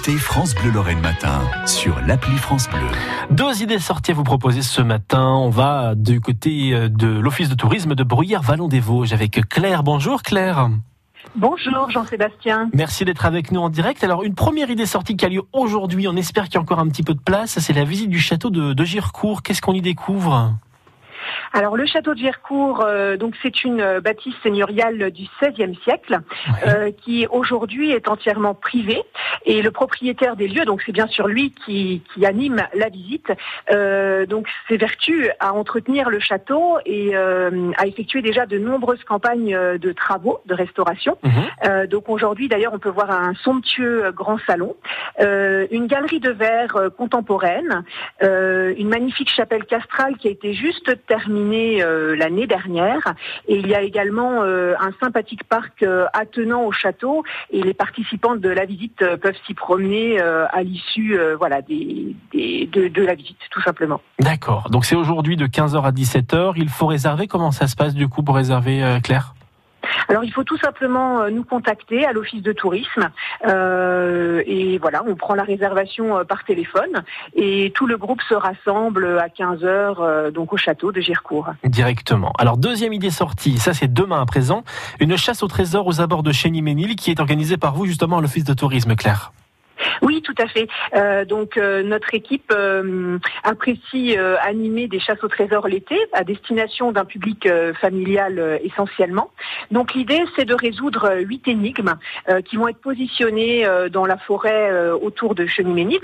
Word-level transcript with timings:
écoutez 0.00 0.16
France 0.16 0.54
Bleu 0.54 0.70
Lorraine 0.70 1.00
Matin 1.00 1.42
sur 1.66 2.00
l'appli 2.06 2.34
France 2.38 2.70
Bleu. 2.70 2.86
Deux 3.30 3.62
idées 3.62 3.78
sorties 3.78 4.12
à 4.12 4.14
vous 4.14 4.24
proposer 4.24 4.62
ce 4.62 4.80
matin. 4.80 5.26
On 5.26 5.50
va 5.50 5.94
du 5.94 6.22
côté 6.22 6.72
euh, 6.72 6.88
de 6.88 7.06
l'Office 7.06 7.50
de 7.50 7.54
tourisme 7.54 7.94
de 7.94 8.02
Bruyères-Vallon-des-Vosges 8.02 9.12
avec 9.12 9.46
Claire. 9.50 9.82
Bonjour 9.82 10.22
Claire. 10.22 10.70
Bonjour 11.36 11.90
Jean-Sébastien. 11.90 12.70
Merci 12.72 13.04
d'être 13.04 13.26
avec 13.26 13.52
nous 13.52 13.60
en 13.60 13.68
direct. 13.68 14.02
Alors 14.02 14.22
une 14.22 14.34
première 14.34 14.70
idée 14.70 14.86
sortie 14.86 15.18
qui 15.18 15.26
a 15.26 15.28
lieu 15.28 15.42
aujourd'hui, 15.52 16.08
on 16.08 16.16
espère 16.16 16.44
qu'il 16.44 16.54
y 16.54 16.58
a 16.58 16.62
encore 16.62 16.78
un 16.78 16.88
petit 16.88 17.02
peu 17.02 17.12
de 17.12 17.20
place, 17.20 17.58
c'est 17.58 17.74
la 17.74 17.84
visite 17.84 18.08
du 18.08 18.20
château 18.20 18.48
de, 18.48 18.72
de 18.72 18.84
Girecourt. 18.84 19.42
Qu'est-ce 19.42 19.60
qu'on 19.60 19.74
y 19.74 19.82
découvre? 19.82 20.54
Alors 21.52 21.76
le 21.76 21.86
château 21.86 22.14
de 22.14 22.18
Girecourt, 22.18 22.82
euh, 22.82 23.16
donc 23.16 23.34
c'est 23.42 23.64
une 23.64 23.80
euh, 23.80 24.00
bâtisse 24.00 24.34
seigneuriale 24.42 25.10
du 25.10 25.28
XVIe 25.42 25.76
siècle 25.82 26.20
euh, 26.66 26.90
qui 27.02 27.26
aujourd'hui 27.28 27.90
est 27.90 28.08
entièrement 28.08 28.54
privée 28.54 29.02
et 29.44 29.62
le 29.62 29.70
propriétaire 29.70 30.36
des 30.36 30.48
lieux, 30.48 30.64
donc 30.64 30.82
c'est 30.84 30.92
bien 30.92 31.06
sûr 31.06 31.26
lui 31.26 31.52
qui, 31.64 32.02
qui 32.12 32.26
anime 32.26 32.62
la 32.74 32.88
visite, 32.88 33.32
donc 34.28 34.46
s'évertue 34.68 35.30
à 35.38 35.52
entretenir 35.52 36.10
le 36.10 36.20
château 36.20 36.78
et 36.84 37.14
à 37.14 37.86
effectuer 37.86 38.22
déjà 38.22 38.46
de 38.46 38.58
nombreuses 38.58 39.02
campagnes 39.04 39.56
de 39.78 39.92
travaux, 39.92 40.40
de 40.46 40.54
restauration. 40.54 41.16
Mhm. 41.22 41.86
donc 41.86 42.08
aujourd'hui 42.08 42.48
d'ailleurs 42.48 42.72
on 42.74 42.78
peut 42.78 42.90
voir 42.90 43.10
un 43.10 43.34
somptueux 43.34 44.10
grand 44.12 44.38
salon, 44.46 44.76
une 45.18 45.86
galerie 45.86 46.20
de 46.20 46.30
verre 46.30 46.90
contemporaine, 46.96 47.84
une 48.20 48.88
magnifique 48.88 49.30
chapelle 49.30 49.64
castrale 49.64 50.16
qui 50.16 50.28
a 50.28 50.30
été 50.30 50.52
juste 50.52 50.90
terminé 51.06 51.82
euh, 51.82 52.14
l'année 52.16 52.46
dernière. 52.46 53.14
Et 53.48 53.56
il 53.56 53.66
y 53.68 53.74
a 53.74 53.82
également 53.82 54.42
euh, 54.42 54.74
un 54.80 54.92
sympathique 55.00 55.44
parc 55.44 55.82
euh, 55.82 56.06
attenant 56.12 56.64
au 56.64 56.72
château 56.72 57.24
et 57.50 57.62
les 57.62 57.74
participants 57.74 58.36
de 58.36 58.48
la 58.48 58.64
visite 58.64 59.04
peuvent 59.16 59.29
s'y 59.46 59.54
promener 59.54 60.20
à 60.20 60.62
l'issue 60.62 61.18
voilà, 61.38 61.62
des, 61.62 62.16
de, 62.32 62.88
de, 62.88 63.02
la 63.02 63.14
visite, 63.14 63.38
tout 63.50 63.62
simplement. 63.62 64.00
D'accord. 64.18 64.70
Donc 64.70 64.84
c'est 64.84 64.96
aujourd'hui 64.96 65.36
de 65.36 65.46
15h 65.46 65.82
à 65.82 65.92
17h. 65.92 66.54
Il 66.56 66.68
faut 66.68 66.86
réserver. 66.86 67.26
Comment 67.26 67.50
ça 67.50 67.66
se 67.66 67.76
passe 67.76 67.94
du 67.94 68.08
coup 68.08 68.22
pour 68.22 68.36
réserver, 68.36 68.98
Claire? 69.02 69.34
Alors 70.10 70.24
il 70.24 70.32
faut 70.32 70.42
tout 70.42 70.58
simplement 70.58 71.20
euh, 71.20 71.30
nous 71.30 71.44
contacter 71.44 72.04
à 72.04 72.12
l'office 72.12 72.42
de 72.42 72.52
tourisme 72.52 73.10
euh, 73.46 74.42
et 74.44 74.76
voilà, 74.78 75.04
on 75.06 75.14
prend 75.14 75.36
la 75.36 75.44
réservation 75.44 76.18
euh, 76.18 76.24
par 76.24 76.44
téléphone 76.44 77.04
et 77.36 77.72
tout 77.76 77.86
le 77.86 77.96
groupe 77.96 78.20
se 78.28 78.34
rassemble 78.34 79.20
à 79.20 79.28
15 79.28 79.62
h 79.62 80.30
donc 80.32 80.52
au 80.52 80.56
château 80.56 80.90
de 80.90 81.00
Girecourt. 81.00 81.50
Directement. 81.62 82.32
Alors 82.38 82.56
deuxième 82.56 82.92
idée 82.92 83.10
sortie, 83.10 83.58
ça 83.58 83.72
c'est 83.72 83.92
demain 83.92 84.20
à 84.20 84.26
présent, 84.26 84.64
une 84.98 85.16
chasse 85.16 85.44
au 85.44 85.48
trésor 85.48 85.86
aux 85.86 86.00
abords 86.00 86.24
de 86.24 86.32
Chény-Ménil 86.32 86.96
qui 86.96 87.12
est 87.12 87.20
organisée 87.20 87.56
par 87.56 87.74
vous 87.74 87.86
justement 87.86 88.18
à 88.18 88.20
l'office 88.20 88.44
de 88.44 88.54
tourisme, 88.54 88.96
Claire. 88.96 89.30
Oui, 90.02 90.22
tout 90.22 90.34
à 90.38 90.46
fait. 90.46 90.68
Euh, 90.94 91.24
donc 91.24 91.56
euh, 91.56 91.82
notre 91.82 92.14
équipe 92.14 92.52
euh, 92.54 93.18
apprécie 93.44 94.16
animer 94.42 94.88
des 94.88 95.00
chasses 95.00 95.22
au 95.22 95.28
trésor 95.28 95.68
l'été 95.68 95.96
à 96.12 96.24
destination 96.24 96.92
d'un 96.92 97.04
public 97.04 97.48
familial 97.80 98.60
essentiellement. 98.62 99.30
Donc 99.70 99.94
l'idée 99.94 100.22
c'est 100.36 100.44
de 100.44 100.54
résoudre 100.54 101.18
huit 101.18 101.46
énigmes 101.48 101.94
qui 102.44 102.56
vont 102.56 102.68
être 102.68 102.80
positionnées 102.80 103.66
dans 103.90 104.06
la 104.06 104.16
forêt 104.16 104.90
autour 104.92 105.34
de 105.34 105.46
Cheniménil. 105.46 106.00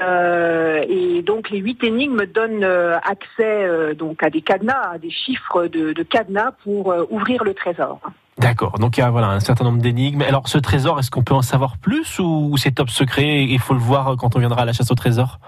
et 0.00 1.22
donc 1.22 1.50
les 1.50 1.58
huit 1.58 1.82
énigmes 1.84 2.26
donnent 2.26 2.64
accès 2.64 3.94
donc 3.94 4.22
à 4.22 4.30
des 4.30 4.42
cadenas, 4.42 4.92
à 4.92 4.98
des 4.98 5.10
chiffres 5.10 5.66
de 5.66 6.02
cadenas 6.02 6.52
pour 6.62 6.94
ouvrir 7.10 7.44
le 7.44 7.54
trésor. 7.54 8.00
D'accord. 8.38 8.78
Donc 8.78 8.96
il 8.96 9.00
y 9.00 9.02
a 9.02 9.10
voilà 9.10 9.28
un 9.28 9.40
certain 9.40 9.64
nombre 9.64 9.82
d'énigmes. 9.82 10.22
Alors 10.22 10.48
ce 10.48 10.58
trésor, 10.58 10.98
est-ce 10.98 11.10
qu'on 11.10 11.22
peut 11.22 11.34
en 11.34 11.42
savoir 11.42 11.76
plus 11.76 12.18
ou 12.18 12.56
c'est 12.56 12.72
top 12.72 12.90
secret 12.90 13.26
et 13.26 13.42
il 13.42 13.58
faut 13.58 13.74
le 13.74 13.80
voir 13.80 14.16
quand 14.16 14.36
on 14.36 14.38
viendra 14.38 14.62
à 14.62 14.64
la 14.64 14.72
chasse 14.72 14.90
au 14.90 14.94
trésor? 14.94 15.38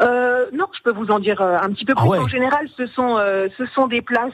Euh, 0.00 0.27
non, 0.52 0.66
je 0.76 0.82
peux 0.82 0.92
vous 0.92 1.10
en 1.10 1.18
dire 1.18 1.40
euh, 1.40 1.56
un 1.60 1.70
petit 1.70 1.84
peu 1.84 1.94
plus. 1.94 2.08
Ah 2.12 2.20
en 2.20 2.28
général, 2.28 2.68
ce 2.76 2.86
sont 2.86 3.16
euh, 3.18 3.48
ce 3.56 3.66
sont 3.66 3.86
des 3.86 4.02
places 4.02 4.32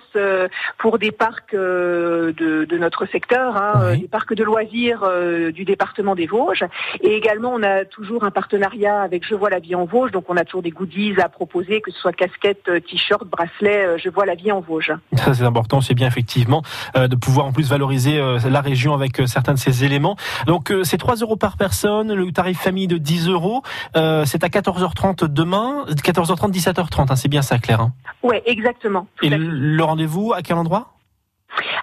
pour 0.79 0.98
des 0.98 1.13
parcs 1.13 1.55
de, 1.55 2.35
de, 2.36 2.79
notre 2.79 3.07
secteur, 3.07 3.57
hein, 3.57 3.97
des 3.97 4.08
parcs 4.08 4.35
de 4.35 4.45
loisirs 4.45 5.08
du 5.52 5.64
département 5.64 6.14
des 6.14 6.27
Vosges. 6.27 6.64
Et 7.01 7.17
également, 7.17 7.52
on 7.55 7.63
a 7.63 7.85
toujours 7.85 8.25
un 8.25 8.30
partenariat 8.30 9.02
avec 9.02 9.27
Je 9.27 9.35
vois 9.35 9.51
la 9.51 9.58
vie 9.58 9.75
en 9.75 9.85
Vosges, 9.85 10.13
donc 10.13 10.25
on 10.29 10.36
a 10.36 10.45
toujours 10.45 10.63
des 10.63 10.70
goodies 10.70 11.14
à 11.20 11.29
proposer, 11.29 11.80
que 11.80 11.91
ce 11.91 11.98
soit 11.98 12.13
casquettes, 12.13 12.70
t-shirts, 12.89 13.27
bracelets. 13.27 13.98
Je 13.98 14.08
vois 14.08 14.27
la 14.27 14.35
vie 14.35 14.52
en 14.52 14.61
Vosges. 14.61 14.92
Ça 15.17 15.35
c'est 15.35 15.45
important, 15.45 15.81
c'est 15.81 15.95
bien 15.95 16.08
effectivement 16.08 16.63
de 16.95 17.17
pouvoir 17.17 17.46
en 17.46 17.52
plus 17.52 17.69
valoriser 17.69 18.20
la 18.48 18.61
région 18.61 18.95
avec 18.95 19.23
certains 19.27 19.55
de 19.55 19.58
ces 19.58 19.85
éléments. 19.85 20.17
Donc 20.46 20.73
c'est 20.85 20.98
3 20.98 21.17
euros 21.17 21.36
par 21.36 21.57
personne, 21.57 22.13
le 22.13 22.33
tarif 22.33 22.61
famille 22.61 22.89
de 22.89 22.98
10 22.98 23.29
euros. 23.29 23.63
c'est 23.95 24.45
à 24.45 24.48
14h30 24.48 25.25
demain, 25.27 25.85
14h30, 26.05 26.53
17h30, 26.53 27.07
hein, 27.11 27.17
c'est 27.17 27.29
bien 27.29 27.42
ça, 27.42 27.59
Claire 27.59 27.81
hein 27.81 27.92
Oui, 28.23 28.37
exactement. 28.45 29.07
Et 29.23 29.31
le 29.31 29.83
rendez-vous, 29.83 30.33
à 30.33 30.42
quel 30.42 30.57
endroit 30.57 30.94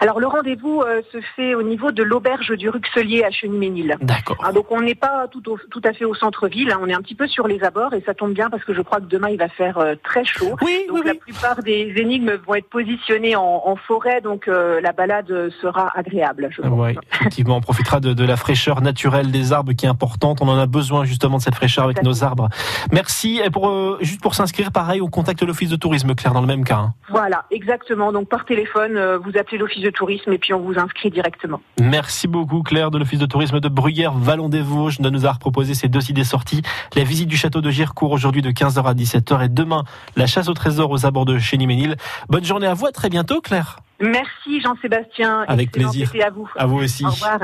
alors 0.01 0.19
le 0.19 0.25
rendez-vous 0.25 0.81
euh, 0.81 1.03
se 1.11 1.19
fait 1.35 1.53
au 1.53 1.61
niveau 1.61 1.91
de 1.91 2.01
l'auberge 2.01 2.49
du 2.57 2.69
Ruxelier 2.69 3.23
à 3.23 3.29
Cheniménil. 3.29 3.97
D'accord. 4.01 4.37
Ah, 4.43 4.51
donc 4.51 4.71
on 4.71 4.81
n'est 4.81 4.95
pas 4.95 5.27
tout, 5.27 5.41
tout 5.41 5.81
à 5.83 5.93
fait 5.93 6.05
au 6.05 6.15
centre-ville, 6.15 6.71
hein. 6.71 6.79
on 6.81 6.89
est 6.89 6.93
un 6.95 7.01
petit 7.01 7.13
peu 7.13 7.27
sur 7.27 7.47
les 7.47 7.63
abords 7.63 7.93
et 7.93 8.01
ça 8.03 8.15
tombe 8.15 8.33
bien 8.33 8.49
parce 8.49 8.63
que 8.63 8.73
je 8.73 8.81
crois 8.81 8.97
que 8.97 9.05
demain 9.05 9.29
il 9.29 9.37
va 9.37 9.47
faire 9.47 9.77
euh, 9.77 9.93
très 10.03 10.25
chaud. 10.25 10.55
Oui, 10.63 10.87
donc 10.89 11.05
la 11.05 11.13
plupart 11.13 11.61
des 11.61 11.93
énigmes 11.97 12.31
vont 12.47 12.55
être 12.55 12.67
positionnées 12.67 13.35
en, 13.35 13.75
forêt, 13.75 14.21
donc 14.21 14.47
euh, 14.47 14.81
la 14.81 14.91
balade 14.91 15.51
sera 15.61 15.91
agréable. 15.95 16.49
Je 16.49 16.63
Oui, 16.63 16.95
effectivement, 17.13 17.57
on 17.57 17.61
profitera 17.61 17.99
de, 17.99 18.25
la 18.25 18.37
fraîcheur 18.37 18.81
naturelle 18.81 19.31
des 19.31 19.53
arbres 19.53 19.73
qui 19.73 19.85
est 19.85 19.89
importante. 19.89 20.39
On 20.41 20.47
en 20.47 20.57
a 20.57 20.65
besoin 20.65 21.05
justement 21.05 21.37
de 21.37 21.43
cette 21.43 21.55
fraîcheur 21.55 21.85
avec 21.85 22.01
nos 22.01 22.23
arbres. 22.23 22.49
Merci. 22.91 23.39
Et 23.45 23.51
pour 23.51 23.97
juste 24.01 24.21
pour 24.21 24.33
s'inscrire, 24.33 24.71
pareil, 24.71 24.99
on 24.99 25.09
contacte 25.09 25.43
l'office 25.43 25.69
de 25.69 25.75
tourisme, 25.75 26.15
Claire, 26.15 26.33
dans 26.33 26.41
le 26.41 26.47
même 26.47 26.63
cas. 26.63 26.77
Hein. 26.77 26.93
Voilà, 27.09 27.45
exactement. 27.51 28.11
Donc 28.11 28.29
par 28.29 28.45
téléphone, 28.45 28.99
vous 29.23 29.37
appelez 29.37 29.59
l'office 29.59 29.83
de 29.83 29.90
tourisme 29.91 30.31
et 30.33 30.37
puis 30.37 30.53
on 30.53 30.61
vous 30.61 30.77
inscrit 30.77 31.09
directement. 31.09 31.61
Merci 31.79 32.27
beaucoup 32.27 32.61
Claire 32.63 32.91
de 32.91 32.97
l'Office 32.97 33.19
de 33.19 33.25
tourisme 33.25 33.59
de 33.59 33.69
Bruyères, 33.69 34.13
Vallon 34.13 34.49
des 34.49 34.61
Vosges, 34.61 34.99
de 34.99 35.09
nous 35.09 35.25
avoir 35.25 35.39
proposé 35.39 35.73
ces 35.73 35.87
deux 35.87 36.09
idées 36.09 36.23
sorties. 36.23 36.61
La 36.95 37.03
visite 37.03 37.27
du 37.27 37.37
château 37.37 37.61
de 37.61 37.69
Girecourt 37.69 38.11
aujourd'hui 38.11 38.41
de 38.41 38.51
15h 38.51 38.83
à 38.83 38.93
17h 38.93 39.45
et 39.45 39.49
demain 39.49 39.83
la 40.15 40.27
chasse 40.27 40.47
au 40.49 40.53
trésor 40.53 40.91
aux 40.91 41.05
abords 41.05 41.25
de 41.25 41.37
Chéniménil. 41.37 41.95
Bonne 42.29 42.45
journée 42.45 42.67
à 42.67 42.73
vous, 42.73 42.87
à 42.87 42.91
très 42.91 43.09
bientôt 43.09 43.41
Claire. 43.41 43.79
Merci 43.99 44.61
Jean-Sébastien. 44.61 45.45
Avec 45.47 45.71
plaisir. 45.71 46.11
à 46.25 46.29
vous. 46.29 46.49
À 46.57 46.65
vous 46.65 46.77
aussi. 46.77 47.05
Au 47.05 47.09
revoir. 47.09 47.39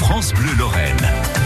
France 0.00 0.32
Bleu 0.34 0.54
Lorraine. 0.58 1.39